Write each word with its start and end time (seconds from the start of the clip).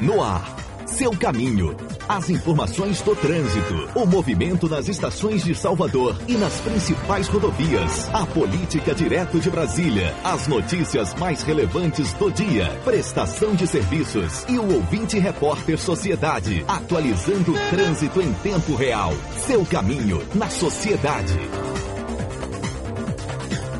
No 0.00 0.22
ar, 0.22 0.56
seu 0.86 1.10
caminho. 1.16 1.76
As 2.08 2.30
informações 2.30 3.02
do 3.02 3.16
trânsito, 3.16 3.90
o 3.96 4.06
movimento 4.06 4.68
nas 4.68 4.88
estações 4.88 5.42
de 5.42 5.54
Salvador 5.54 6.16
e 6.28 6.34
nas 6.34 6.60
principais 6.60 7.26
rodovias, 7.26 8.08
a 8.14 8.24
política 8.24 8.94
direto 8.94 9.40
de 9.40 9.50
Brasília, 9.50 10.14
as 10.22 10.46
notícias 10.46 11.14
mais 11.14 11.42
relevantes 11.42 12.12
do 12.14 12.30
dia, 12.30 12.68
prestação 12.84 13.54
de 13.56 13.66
serviços 13.66 14.44
e 14.48 14.58
o 14.58 14.74
ouvinte 14.74 15.18
repórter 15.18 15.78
Sociedade, 15.78 16.64
atualizando 16.68 17.52
o 17.52 17.70
trânsito 17.70 18.22
em 18.22 18.32
tempo 18.34 18.74
real. 18.76 19.12
Seu 19.36 19.66
caminho 19.66 20.22
na 20.34 20.48
sociedade. 20.48 21.38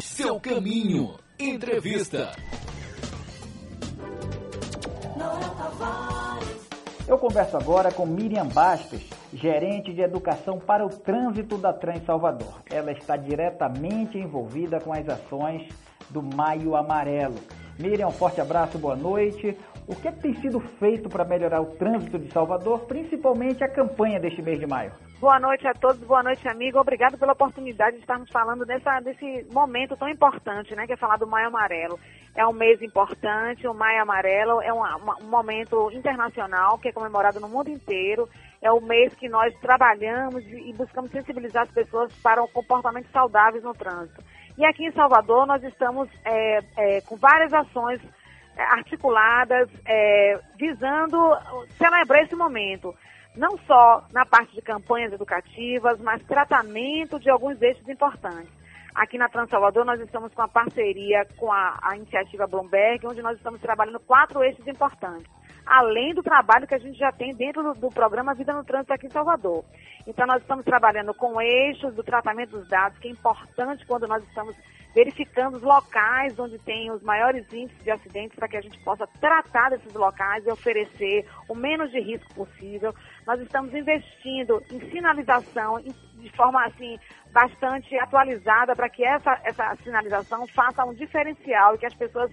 Seu 0.01 0.41
caminho. 0.41 1.15
Entrevista. 1.39 2.33
Eu 7.07 7.17
converso 7.17 7.57
agora 7.57 7.91
com 7.91 8.05
Miriam 8.05 8.47
Bastos, 8.47 9.09
gerente 9.33 9.95
de 9.95 10.03
educação 10.03 10.59
para 10.59 10.85
o 10.85 10.91
trânsito 10.91 11.57
da 11.57 11.73
Trans 11.73 12.05
Salvador. 12.05 12.63
Ela 12.71 12.93
está 12.93 13.17
diretamente 13.17 14.19
envolvida 14.19 14.79
com 14.79 14.93
as 14.93 15.09
ações 15.09 15.67
do 16.11 16.23
Maio 16.23 16.77
Amarelo. 16.77 17.37
Miriam, 17.79 18.09
um 18.09 18.13
forte 18.13 18.41
abraço, 18.41 18.79
boa 18.79 18.97
noite. 18.97 19.57
O 19.87 19.97
que, 19.97 20.09
é 20.09 20.13
que 20.13 20.21
tem 20.21 20.35
sido 20.35 20.61
feito 20.61 21.09
para 21.09 21.25
melhorar 21.25 21.63
o 21.63 21.77
trânsito 21.77 22.19
de 22.19 22.31
Salvador, 22.31 22.81
principalmente 22.81 23.65
a 23.65 23.69
campanha 23.69 24.21
deste 24.21 24.43
mês 24.43 24.61
de 24.61 24.67
maio? 24.67 24.93
Boa 25.21 25.41
noite 25.41 25.67
a 25.67 25.75
todos, 25.75 25.99
boa 26.05 26.23
noite, 26.23 26.47
amigo. 26.47 26.79
Obrigado 26.79 27.19
pela 27.19 27.33
oportunidade 27.33 27.97
de 27.97 28.03
estarmos 28.03 28.31
falando 28.31 28.65
dessa, 28.65 29.01
desse 29.01 29.45
momento 29.53 29.97
tão 29.97 30.09
importante, 30.09 30.77
né? 30.77 30.87
Que 30.87 30.93
é 30.93 30.97
falar 30.97 31.17
do 31.17 31.27
Maio 31.27 31.49
Amarelo. 31.49 31.99
É 32.37 32.47
um 32.47 32.53
mês 32.53 32.81
importante, 32.81 33.67
o 33.67 33.75
Maio 33.75 34.01
Amarelo 34.01 34.63
é 34.63 34.73
um, 34.73 34.81
um 35.21 35.29
momento 35.29 35.91
internacional 35.91 36.79
que 36.79 36.87
é 36.87 36.93
comemorado 36.93 37.41
no 37.41 37.49
mundo 37.49 37.69
inteiro. 37.69 38.29
É 38.63 38.71
o 38.71 38.81
mês 38.81 39.13
que 39.17 39.29
nós 39.29 39.53
trabalhamos 39.61 40.45
e 40.47 40.73
buscamos 40.73 41.11
sensibilizar 41.11 41.65
as 41.65 41.73
pessoas 41.73 42.13
para 42.23 42.47
comportamentos 42.47 43.11
saudáveis 43.11 43.65
no 43.65 43.75
trânsito. 43.75 44.23
E 44.57 44.65
aqui 44.65 44.87
em 44.87 44.93
Salvador 44.93 45.49
nós 45.49 45.65
estamos 45.65 46.09
é, 46.25 46.61
é, 46.77 47.01
com 47.01 47.17
várias 47.17 47.53
ações 47.53 48.01
é, 48.57 48.63
articuladas, 48.63 49.69
é, 49.85 50.39
visando 50.57 51.19
celebrar 51.77 52.23
esse 52.23 52.37
momento. 52.37 52.95
Não 53.37 53.57
só 53.59 54.05
na 54.13 54.27
parte 54.27 54.55
de 54.55 54.63
campanhas 54.63 55.13
educativas, 55.13 56.01
mas 56.01 56.23
tratamento 56.25 57.21
de 57.21 57.31
alguns 57.31 57.61
eixos 57.63 57.89
importantes. 57.89 58.51
Aqui 58.95 59.17
na 59.17 59.29
Trans 59.29 59.51
Salvador, 59.51 59.85
nós 59.85 60.01
estamos 60.01 60.35
com 60.35 60.43
a 60.43 60.49
parceria 60.49 61.25
com 61.37 61.53
a, 61.53 61.79
a 61.83 61.97
iniciativa 61.97 62.47
Bloomberg, 62.47 63.07
onde 63.07 63.23
nós 63.23 63.37
estamos 63.37 63.61
trabalhando 63.61 64.01
quatro 64.01 64.43
eixos 64.43 64.67
importantes 64.67 65.38
além 65.69 66.15
do 66.15 66.23
trabalho 66.23 66.67
que 66.67 66.75
a 66.75 66.79
gente 66.79 66.99
já 66.99 67.13
tem 67.13 67.35
dentro 67.35 67.63
do, 67.63 67.75
do, 67.75 67.89
programa 67.89 68.35
Vida 68.35 68.53
no 68.53 68.65
Trânsito 68.65 68.93
aqui 68.93 69.07
em 69.07 69.11
Salvador. 69.11 69.65
Então, 70.07 70.27
nós 70.27 70.41
estamos 70.41 70.65
trabalhando 70.65 71.13
com 71.15 71.41
eixos 71.41 71.95
do 71.95 72.03
tratamento 72.03 72.59
dos 72.59 72.69
dados, 72.69 72.99
que 72.99 73.09
é 73.09 73.11
importante 73.11 73.87
quando 73.87 74.07
nós 74.09 74.25
estamos 74.25 74.57
verificando 74.95 75.59
os 75.59 75.63
locais 75.63 76.39
onde 76.39 76.59
tem 76.59 76.91
os 76.91 77.03
maiores 77.03 77.45
índices 77.53 77.85
de 77.85 77.91
acidentes 77.91 78.37
para 78.37 78.49
que 78.49 78.57
a 78.57 78.61
gente 78.61 78.79
possa 78.83 79.07
tratar 79.21 79.71
desses 79.71 79.93
locais 79.93 80.45
e 80.47 80.51
oferecer 80.51 81.27
o 81.49 81.55
menos 81.55 81.91
de 81.91 82.01
risco 82.01 82.35
possível. 82.35 82.95
Nós 83.27 83.39
estamos 83.41 83.75
investindo 83.75 84.63
em 84.73 84.81
sinalização 84.91 85.79
de 85.81 86.31
forma 86.31 86.65
assim 86.65 86.99
bastante 87.33 87.97
atualizada 87.99 88.75
para 88.75 88.89
que 88.89 89.05
essa, 89.05 89.39
essa 89.45 89.77
sinalização 89.85 90.47
faça 90.49 90.85
um 90.85 90.95
diferencial 90.95 91.75
e 91.75 91.79
que 91.79 91.87
as 91.87 91.95
pessoas 91.95 92.31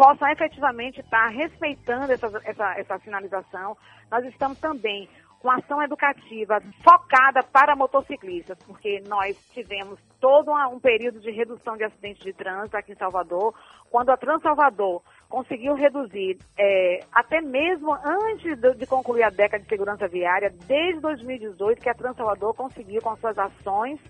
possam 0.00 0.26
efetivamente 0.30 0.98
estar 1.00 1.26
respeitando 1.26 2.10
essa, 2.10 2.26
essa, 2.46 2.80
essa 2.80 2.98
sinalização. 3.00 3.76
Nós 4.10 4.24
estamos 4.24 4.58
também 4.58 5.06
com 5.40 5.50
ação 5.50 5.82
educativa 5.82 6.58
focada 6.82 7.42
para 7.42 7.76
motociclistas, 7.76 8.56
porque 8.64 9.02
nós 9.06 9.36
tivemos 9.52 10.00
todo 10.18 10.52
um 10.72 10.80
período 10.80 11.20
de 11.20 11.30
redução 11.30 11.76
de 11.76 11.84
acidentes 11.84 12.22
de 12.22 12.32
trânsito 12.32 12.78
aqui 12.78 12.92
em 12.92 12.96
Salvador, 12.96 13.54
quando 13.90 14.08
a 14.08 14.16
Trans 14.16 14.40
Salvador 14.40 15.02
conseguiu 15.28 15.74
reduzir, 15.74 16.38
é, 16.58 17.00
até 17.12 17.42
mesmo 17.42 17.92
antes 17.92 18.58
de, 18.58 18.74
de, 18.76 18.86
concluir 18.86 19.24
a 19.24 19.30
década 19.30 19.62
de 19.62 19.68
segurança 19.68 20.08
viária, 20.08 20.50
desde 20.66 20.98
2018 21.00 21.78
que 21.78 21.90
a 21.90 21.94
Trans 21.94 22.16
Salvador 22.16 22.54
conseguiu 22.54 23.02
com 23.02 23.14
suas 23.16 23.38
ações 23.38 24.00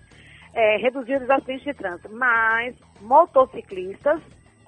é, 0.53 0.77
reduzir 0.77 1.21
os 1.21 1.29
acidentes 1.29 1.65
de 1.65 1.73
trânsito, 1.73 2.09
mas 2.13 2.75
motociclistas 3.01 4.21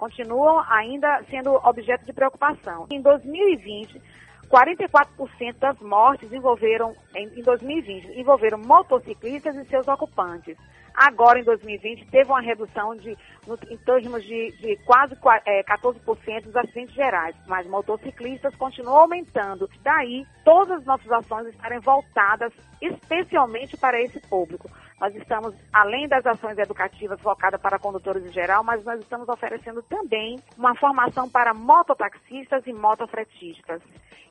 continuam 0.03 0.59
ainda 0.67 1.23
sendo 1.29 1.53
objeto 1.63 2.05
de 2.05 2.11
preocupação. 2.11 2.87
Em 2.91 3.01
2020, 3.01 4.01
44% 4.49 5.55
das 5.57 5.79
mortes 5.79 6.31
envolveram, 6.33 6.93
em, 7.15 7.39
em 7.39 7.41
2020, 7.41 8.19
envolveram 8.19 8.57
motociclistas 8.57 9.55
e 9.55 9.63
seus 9.65 9.87
ocupantes. 9.87 10.57
Agora, 10.95 11.39
em 11.39 11.43
2020, 11.43 12.05
teve 12.07 12.29
uma 12.29 12.41
redução 12.41 12.95
de, 12.95 13.17
no, 13.47 13.57
em 13.69 13.77
termos 13.77 14.23
de, 14.23 14.51
de 14.57 14.75
quase 14.85 15.15
é, 15.45 15.63
14% 15.63 16.43
dos 16.43 16.55
acidentes 16.55 16.93
gerais, 16.93 17.35
mas 17.47 17.67
motociclistas 17.67 18.55
continuam 18.55 18.97
aumentando. 18.97 19.69
Daí, 19.81 20.25
todas 20.43 20.79
as 20.79 20.85
nossas 20.85 21.11
ações 21.11 21.47
estarem 21.47 21.79
voltadas 21.79 22.53
especialmente 22.81 23.77
para 23.77 23.99
esse 24.01 24.19
público. 24.21 24.69
Nós 24.99 25.13
estamos, 25.15 25.53
além 25.73 26.07
das 26.07 26.25
ações 26.25 26.57
educativas 26.57 27.19
focadas 27.19 27.59
para 27.59 27.79
condutores 27.79 28.25
em 28.25 28.31
geral, 28.31 28.63
mas 28.63 28.83
nós 28.85 28.99
estamos 28.99 29.27
oferecendo 29.27 29.81
também 29.83 30.39
uma 30.57 30.75
formação 30.75 31.29
para 31.29 31.53
mototaxistas 31.53 32.65
e 32.65 32.73
motofretistas. 32.73 33.81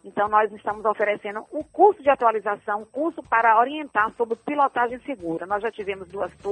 Então, 0.05 0.29
nós 0.29 0.51
estamos 0.53 0.85
oferecendo 0.85 1.45
um 1.53 1.63
curso 1.63 2.03
de 2.03 2.11
atualização, 2.11 2.83
um 2.83 2.85
curso 2.85 3.23
para 3.23 3.59
orientar 3.59 4.13
sobre 4.17 4.35
pilotagem 4.37 4.99
segura. 5.01 5.47
Nós 5.47 5.63
já 5.63 5.71
tivemos 5.71 6.09
duas 6.09 6.35
turmas, 6.39 6.52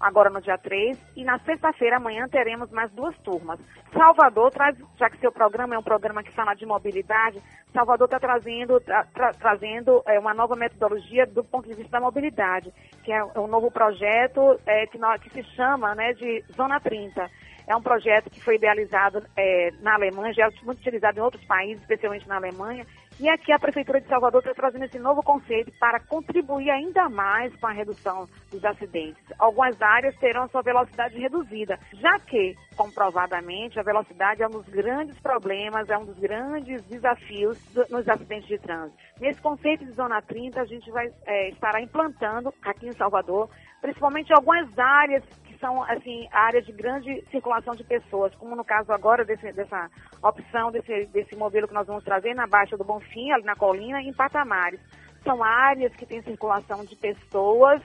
agora 0.00 0.28
no 0.28 0.40
dia 0.40 0.58
3, 0.58 0.98
e 1.16 1.24
na 1.24 1.38
sexta-feira, 1.38 1.96
amanhã, 1.96 2.28
teremos 2.28 2.70
mais 2.70 2.90
duas 2.92 3.16
turmas. 3.18 3.58
Salvador 3.92 4.50
traz, 4.50 4.76
já 4.96 5.08
que 5.08 5.18
seu 5.18 5.32
programa 5.32 5.74
é 5.74 5.78
um 5.78 5.82
programa 5.82 6.22
que 6.22 6.32
fala 6.32 6.54
de 6.54 6.66
mobilidade, 6.66 7.40
Salvador 7.72 8.06
está 8.06 8.20
trazendo, 8.20 8.78
tra, 8.80 9.04
tra, 9.04 9.32
trazendo 9.32 10.02
é, 10.06 10.18
uma 10.18 10.34
nova 10.34 10.54
metodologia 10.56 11.26
do 11.26 11.42
ponto 11.42 11.68
de 11.68 11.74
vista 11.74 11.92
da 11.92 12.00
mobilidade, 12.00 12.72
que 13.02 13.12
é 13.12 13.24
um 13.38 13.46
novo 13.46 13.70
projeto 13.70 14.60
é, 14.66 14.86
que, 14.86 14.98
que 15.22 15.30
se 15.30 15.42
chama 15.54 15.94
né, 15.94 16.12
de 16.12 16.44
Zona 16.54 16.78
30 16.80 17.30
é 17.66 17.74
um 17.74 17.82
projeto 17.82 18.30
que 18.30 18.40
foi 18.40 18.56
idealizado 18.56 19.22
é, 19.36 19.70
na 19.80 19.94
Alemanha, 19.94 20.32
já 20.34 20.46
é 20.46 20.50
muito 20.64 20.80
utilizado 20.80 21.18
em 21.18 21.22
outros 21.22 21.44
países, 21.44 21.80
especialmente 21.82 22.28
na 22.28 22.36
Alemanha. 22.36 22.86
E 23.20 23.28
aqui 23.28 23.52
a 23.52 23.58
Prefeitura 23.60 24.00
de 24.00 24.08
Salvador 24.08 24.40
está 24.40 24.52
trazendo 24.52 24.86
esse 24.86 24.98
novo 24.98 25.22
conceito 25.22 25.70
para 25.78 26.00
contribuir 26.00 26.68
ainda 26.68 27.08
mais 27.08 27.54
com 27.56 27.66
a 27.68 27.72
redução 27.72 28.26
dos 28.50 28.64
acidentes. 28.64 29.22
Algumas 29.38 29.80
áreas 29.80 30.16
terão 30.16 30.48
sua 30.48 30.62
velocidade 30.62 31.16
reduzida, 31.16 31.78
já 31.92 32.18
que, 32.18 32.56
comprovadamente, 32.76 33.78
a 33.78 33.84
velocidade 33.84 34.42
é 34.42 34.48
um 34.48 34.50
dos 34.50 34.68
grandes 34.68 35.16
problemas, 35.20 35.88
é 35.88 35.96
um 35.96 36.04
dos 36.04 36.18
grandes 36.18 36.82
desafios 36.86 37.56
do, 37.72 37.86
nos 37.88 38.08
acidentes 38.08 38.48
de 38.48 38.58
trânsito. 38.58 38.98
Nesse 39.20 39.40
conceito 39.40 39.84
de 39.84 39.92
Zona 39.92 40.20
30, 40.20 40.60
a 40.60 40.64
gente 40.64 40.90
vai 40.90 41.08
é, 41.24 41.50
estará 41.50 41.80
implantando 41.80 42.52
aqui 42.62 42.88
em 42.88 42.92
Salvador, 42.92 43.48
principalmente 43.80 44.32
algumas 44.32 44.76
áreas 44.76 45.22
são 45.64 45.82
assim 45.84 46.28
áreas 46.30 46.66
de 46.66 46.72
grande 46.72 47.24
circulação 47.30 47.74
de 47.74 47.82
pessoas, 47.82 48.34
como 48.34 48.54
no 48.54 48.62
caso 48.62 48.92
agora 48.92 49.24
desse, 49.24 49.50
dessa 49.54 49.90
opção 50.22 50.70
desse, 50.70 51.06
desse 51.06 51.34
modelo 51.34 51.66
que 51.66 51.72
nós 51.72 51.86
vamos 51.86 52.04
trazer 52.04 52.34
na 52.34 52.46
Baixa 52.46 52.76
do 52.76 52.84
Bonfim, 52.84 53.32
ali 53.32 53.44
na 53.44 53.56
colina, 53.56 54.02
em 54.02 54.12
patamares. 54.12 54.78
São 55.24 55.42
áreas 55.42 55.94
que 55.96 56.04
têm 56.04 56.22
circulação 56.22 56.84
de 56.84 56.94
pessoas, 56.96 57.80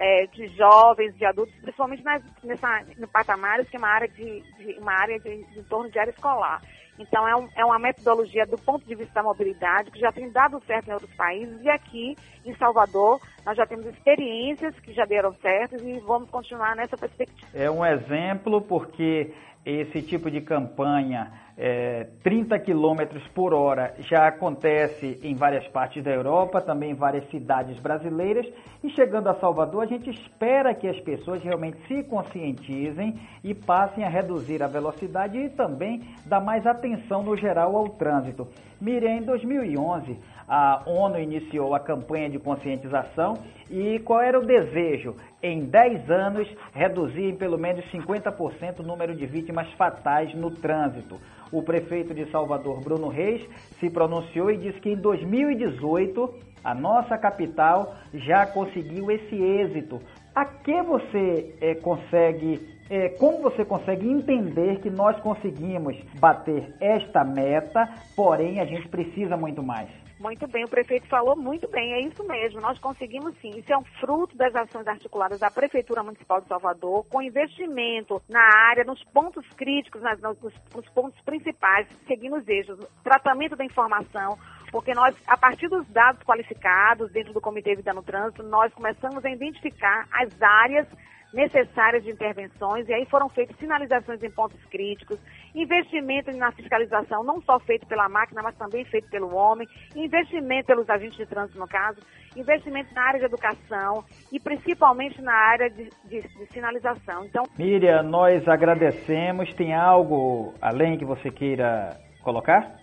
é, 0.00 0.26
de 0.28 0.48
jovens, 0.56 1.14
de 1.16 1.26
adultos, 1.26 1.54
principalmente 1.60 2.02
nas, 2.02 2.22
nessa, 2.42 2.82
no 2.96 3.06
patamares, 3.06 3.68
que 3.68 3.76
é 3.76 3.78
uma 3.78 3.88
área 3.88 4.08
de, 4.08 4.42
de 4.56 4.78
uma 4.80 4.92
área 4.92 5.20
de, 5.20 5.44
de, 5.44 5.60
em 5.60 5.62
torno 5.64 5.90
de 5.90 5.98
área 5.98 6.10
escolar. 6.10 6.62
Então, 6.98 7.26
é, 7.28 7.36
um, 7.36 7.48
é, 7.54 7.64
uma 7.64 7.78
metodologia 7.78 8.46
do 8.46 8.58
ponto 8.58 8.86
de 8.86 8.94
vista 8.94 9.14
da 9.14 9.22
mobilidade 9.22 9.90
que 9.90 10.00
já 10.00 10.10
tem 10.10 10.30
dado 10.30 10.62
certo 10.64 10.88
em 10.88 10.92
outros 10.92 11.14
países 11.14 11.60
e 11.62 11.68
aqui 11.68 12.16
em 12.44 12.54
Salvador 12.56 13.20
nós 13.44 13.56
já 13.56 13.66
temos 13.66 13.86
experiências 13.86 14.78
que 14.80 14.92
já 14.92 15.04
deram 15.04 15.32
certo 15.34 15.76
e 15.76 15.98
vamos 16.00 16.28
continuar 16.30 16.74
nessa 16.76 16.96
perspectiva. 16.96 17.48
É 17.54 17.70
um 17.70 17.84
exemplo 17.84 18.60
porque 18.60 19.32
esse 19.64 20.02
tipo 20.02 20.30
de 20.30 20.40
campanha, 20.40 21.30
é, 21.62 22.06
30 22.22 22.58
km 22.60 23.20
por 23.34 23.52
hora, 23.52 23.94
já 24.08 24.26
acontece 24.26 25.20
em 25.22 25.34
várias 25.34 25.68
partes 25.68 26.02
da 26.02 26.10
Europa, 26.10 26.58
também 26.58 26.92
em 26.92 26.94
várias 26.94 27.28
cidades 27.28 27.78
brasileiras. 27.78 28.46
E 28.82 28.88
chegando 28.88 29.28
a 29.28 29.34
Salvador, 29.34 29.82
a 29.82 29.86
gente 29.86 30.08
espera 30.08 30.74
que 30.74 30.88
as 30.88 30.98
pessoas 31.00 31.42
realmente 31.42 31.76
se 31.86 32.02
conscientizem 32.04 33.14
e 33.44 33.54
passem 33.54 34.04
a 34.04 34.08
reduzir 34.08 34.62
a 34.62 34.66
velocidade 34.66 35.36
e 35.36 35.50
também 35.50 36.00
dar 36.24 36.40
mais 36.40 36.66
atenção 36.66 37.22
no 37.22 37.36
geral 37.36 37.76
ao 37.76 37.90
trânsito. 37.90 38.48
Miriam, 38.80 39.18
em 39.18 39.22
2011, 39.22 40.18
a 40.48 40.82
ONU 40.86 41.20
iniciou 41.20 41.74
a 41.74 41.80
campanha 41.80 42.30
de 42.30 42.38
conscientização 42.38 43.34
e 43.70 43.98
qual 44.00 44.22
era 44.22 44.38
o 44.38 44.46
desejo? 44.46 45.14
Em 45.42 45.60
10 45.66 46.10
anos, 46.10 46.48
reduzir 46.72 47.24
em 47.24 47.36
pelo 47.36 47.58
menos 47.58 47.84
50% 47.92 48.80
o 48.80 48.82
número 48.82 49.14
de 49.14 49.26
vítimas 49.26 49.70
fatais 49.74 50.34
no 50.34 50.50
trânsito. 50.50 51.20
O 51.52 51.62
prefeito 51.62 52.14
de 52.14 52.30
Salvador, 52.30 52.80
Bruno 52.80 53.08
Reis, 53.08 53.42
se 53.78 53.90
pronunciou 53.90 54.50
e 54.50 54.56
disse 54.56 54.80
que 54.80 54.90
em 54.90 54.96
2018 54.96 56.50
a 56.62 56.74
nossa 56.74 57.16
capital 57.16 57.94
já 58.12 58.46
conseguiu 58.46 59.10
esse 59.10 59.34
êxito. 59.34 60.00
A 60.34 60.44
que 60.44 60.82
você 60.82 61.54
é, 61.60 61.74
consegue, 61.74 62.60
é, 62.90 63.08
como 63.10 63.40
você 63.40 63.64
consegue 63.64 64.06
entender 64.06 64.80
que 64.80 64.90
nós 64.90 65.18
conseguimos 65.20 65.96
bater 66.18 66.74
esta 66.80 67.22
meta, 67.22 67.88
porém 68.16 68.60
a 68.60 68.66
gente 68.66 68.88
precisa 68.88 69.36
muito 69.36 69.62
mais? 69.62 69.88
Muito 70.18 70.46
bem, 70.46 70.64
o 70.64 70.68
prefeito 70.68 71.06
falou 71.06 71.34
muito 71.34 71.66
bem, 71.66 71.94
é 71.94 72.00
isso 72.00 72.22
mesmo, 72.24 72.60
nós 72.60 72.78
conseguimos 72.78 73.34
sim. 73.40 73.48
Isso 73.56 73.72
é 73.72 73.78
um 73.78 73.84
fruto 73.98 74.36
das 74.36 74.54
ações 74.54 74.86
articuladas 74.86 75.40
da 75.40 75.50
Prefeitura 75.50 76.02
Municipal 76.02 76.42
de 76.42 76.48
Salvador, 76.48 77.06
com 77.08 77.22
investimento 77.22 78.20
na 78.28 78.42
área, 78.68 78.84
nos 78.84 79.02
pontos 79.04 79.46
críticos, 79.56 80.02
nas, 80.02 80.20
nos, 80.20 80.36
nos 80.74 80.86
pontos 80.90 81.18
principais, 81.22 81.88
seguindo 82.06 82.36
os 82.36 82.46
eixos, 82.46 82.78
tratamento 83.02 83.56
da 83.56 83.64
informação, 83.64 84.36
porque 84.70 84.94
nós, 84.94 85.14
a 85.26 85.36
partir 85.36 85.68
dos 85.68 85.86
dados 85.88 86.22
qualificados 86.22 87.10
dentro 87.12 87.32
do 87.32 87.40
Comitê 87.40 87.74
Vida 87.74 87.92
no 87.92 88.02
Trânsito, 88.02 88.42
nós 88.42 88.72
começamos 88.72 89.24
a 89.24 89.30
identificar 89.30 90.06
as 90.12 90.30
áreas 90.40 90.86
necessárias 91.32 92.02
de 92.02 92.10
intervenções 92.10 92.88
e 92.88 92.92
aí 92.92 93.06
foram 93.06 93.28
feitas 93.28 93.56
sinalizações 93.58 94.22
em 94.22 94.30
pontos 94.30 94.58
críticos, 94.66 95.18
investimento 95.54 96.30
na 96.32 96.50
fiscalização, 96.52 97.22
não 97.22 97.40
só 97.42 97.58
feito 97.60 97.86
pela 97.86 98.08
máquina, 98.08 98.42
mas 98.42 98.56
também 98.56 98.84
feito 98.84 99.08
pelo 99.10 99.34
homem, 99.34 99.66
investimento 99.94 100.66
pelos 100.66 100.88
agentes 100.90 101.16
de 101.16 101.26
trânsito, 101.26 101.58
no 101.58 101.68
caso, 101.68 102.00
investimento 102.36 102.92
na 102.94 103.02
área 103.02 103.20
de 103.20 103.26
educação 103.26 104.04
e 104.32 104.40
principalmente 104.40 105.20
na 105.22 105.32
área 105.32 105.70
de, 105.70 105.88
de, 106.04 106.20
de 106.20 106.46
sinalização. 106.52 107.24
Então, 107.24 107.44
Miriam, 107.56 108.02
nós 108.02 108.46
agradecemos. 108.48 109.52
Tem 109.54 109.74
algo 109.74 110.54
além 110.60 110.98
que 110.98 111.04
você 111.04 111.30
queira 111.30 111.96
colocar? 112.22 112.79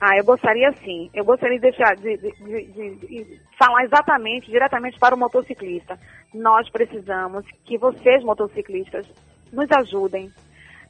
Ah, 0.00 0.16
eu 0.16 0.24
gostaria 0.24 0.72
sim. 0.84 1.10
Eu 1.14 1.24
gostaria 1.24 1.58
de 1.58 1.62
deixar 1.62 1.96
de, 1.96 2.16
de, 2.18 2.32
de, 2.32 2.94
de, 2.96 3.40
falar 3.58 3.84
exatamente, 3.84 4.50
diretamente 4.50 4.98
para 4.98 5.14
o 5.14 5.18
motociclista. 5.18 5.98
Nós 6.34 6.68
precisamos 6.70 7.46
que 7.64 7.78
vocês, 7.78 8.22
motociclistas, 8.22 9.06
nos 9.52 9.70
ajudem. 9.72 10.30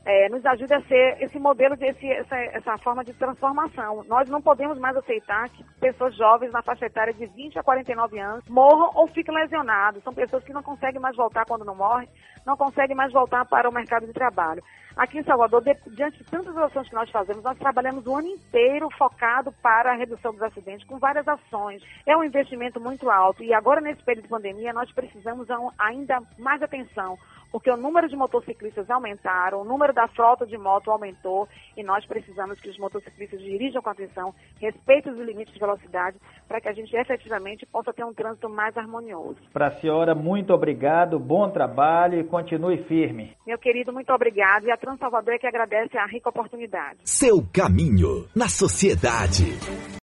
É, 0.08 0.28
nos 0.28 0.46
ajude 0.46 0.72
a 0.72 0.80
ser 0.82 1.20
esse 1.20 1.36
modelo, 1.36 1.74
esse, 1.80 2.08
essa, 2.08 2.36
essa 2.36 2.78
forma 2.78 3.02
de 3.02 3.12
transformação. 3.14 4.04
Nós 4.04 4.28
não 4.28 4.40
podemos 4.40 4.78
mais 4.78 4.96
aceitar 4.96 5.48
que 5.48 5.64
pessoas 5.80 6.16
jovens 6.16 6.52
na 6.52 6.62
faixa 6.62 6.86
etária 6.86 7.12
de 7.12 7.26
20 7.26 7.58
a 7.58 7.62
49 7.64 8.16
anos 8.20 8.48
morram 8.48 8.92
ou 8.94 9.08
fiquem 9.08 9.34
lesionados. 9.34 10.04
São 10.04 10.14
pessoas 10.14 10.44
que 10.44 10.52
não 10.52 10.62
conseguem 10.62 11.00
mais 11.00 11.16
voltar 11.16 11.44
quando 11.44 11.64
não 11.64 11.74
morrem, 11.74 12.08
não 12.46 12.56
conseguem 12.56 12.94
mais 12.94 13.12
voltar 13.12 13.44
para 13.46 13.68
o 13.68 13.72
mercado 13.72 14.06
de 14.06 14.12
trabalho. 14.12 14.62
Aqui 14.96 15.18
em 15.18 15.24
Salvador, 15.24 15.62
de, 15.62 15.74
diante 15.94 16.16
de 16.16 16.24
tantas 16.24 16.56
ações 16.56 16.88
que 16.88 16.94
nós 16.94 17.10
fazemos, 17.10 17.42
nós 17.42 17.58
trabalhamos 17.58 18.06
o 18.06 18.16
ano 18.16 18.28
inteiro 18.28 18.88
focado 18.96 19.52
para 19.60 19.92
a 19.92 19.94
redução 19.94 20.32
dos 20.32 20.40
acidentes, 20.40 20.86
com 20.86 20.98
várias 20.98 21.28
ações. 21.28 21.82
É 22.06 22.16
um 22.16 22.24
investimento 22.24 22.80
muito 22.80 23.10
alto 23.10 23.44
e 23.44 23.52
agora, 23.52 23.82
nesse 23.82 24.02
período 24.02 24.24
de 24.24 24.30
pandemia, 24.30 24.72
nós 24.72 24.90
precisamos 24.92 25.48
ainda 25.78 26.22
mais 26.38 26.62
atenção, 26.62 27.18
porque 27.52 27.70
o 27.70 27.76
número 27.76 28.08
de 28.08 28.16
motociclistas 28.16 28.88
aumentaram, 28.88 29.60
o 29.60 29.64
número 29.64 29.92
da 29.96 30.06
frota 30.08 30.46
de 30.46 30.58
moto 30.58 30.90
aumentou 30.90 31.48
e 31.76 31.82
nós 31.82 32.04
precisamos 32.06 32.60
que 32.60 32.68
os 32.68 32.78
motociclistas 32.78 33.40
dirijam 33.40 33.82
com 33.82 33.88
atenção, 33.88 34.34
respeitem 34.60 35.12
os 35.12 35.18
limites 35.18 35.54
de 35.54 35.58
velocidade, 35.58 36.18
para 36.46 36.60
que 36.60 36.68
a 36.68 36.72
gente 36.72 36.94
efetivamente 36.94 37.66
possa 37.66 37.92
ter 37.92 38.04
um 38.04 38.12
trânsito 38.12 38.48
mais 38.48 38.76
harmonioso. 38.76 39.38
Para 39.52 39.68
a 39.68 39.80
senhora, 39.80 40.14
muito 40.14 40.52
obrigado, 40.52 41.18
bom 41.18 41.50
trabalho 41.50 42.20
e 42.20 42.24
continue 42.24 42.84
firme. 42.84 43.34
Meu 43.46 43.58
querido, 43.58 43.92
muito 43.92 44.12
obrigado 44.12 44.66
e 44.66 44.70
a 44.70 44.76
Trans 44.76 44.98
Salvador 44.98 45.34
é 45.34 45.38
que 45.38 45.46
agradece 45.46 45.96
a 45.96 46.06
rica 46.06 46.28
oportunidade. 46.28 46.98
Seu 47.04 47.42
caminho 47.52 48.28
na 48.36 48.48
sociedade. 48.48 49.86